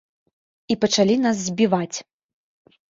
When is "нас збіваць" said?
1.27-1.97